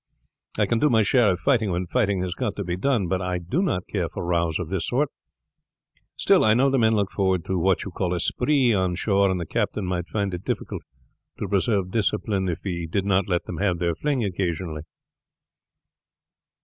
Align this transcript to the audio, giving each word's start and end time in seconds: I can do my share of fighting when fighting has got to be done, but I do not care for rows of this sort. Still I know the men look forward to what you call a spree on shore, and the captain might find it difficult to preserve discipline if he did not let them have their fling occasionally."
I 0.57 0.65
can 0.65 0.79
do 0.79 0.89
my 0.89 1.03
share 1.03 1.29
of 1.31 1.39
fighting 1.41 1.69
when 1.69 1.85
fighting 1.85 2.23
has 2.23 2.33
got 2.33 2.55
to 2.55 2.63
be 2.63 2.75
done, 2.75 3.07
but 3.07 3.21
I 3.21 3.37
do 3.37 3.61
not 3.61 3.85
care 3.85 4.09
for 4.09 4.25
rows 4.25 4.57
of 4.57 4.69
this 4.69 4.87
sort. 4.87 5.09
Still 6.17 6.43
I 6.43 6.55
know 6.55 6.71
the 6.71 6.79
men 6.79 6.95
look 6.95 7.11
forward 7.11 7.45
to 7.45 7.59
what 7.59 7.83
you 7.83 7.91
call 7.91 8.15
a 8.15 8.19
spree 8.19 8.73
on 8.73 8.95
shore, 8.95 9.29
and 9.29 9.39
the 9.39 9.45
captain 9.45 9.85
might 9.85 10.07
find 10.07 10.33
it 10.33 10.43
difficult 10.43 10.81
to 11.37 11.47
preserve 11.47 11.91
discipline 11.91 12.49
if 12.49 12.61
he 12.63 12.87
did 12.87 13.05
not 13.05 13.27
let 13.29 13.45
them 13.45 13.57
have 13.57 13.77
their 13.77 13.93
fling 13.93 14.23
occasionally." 14.23 14.81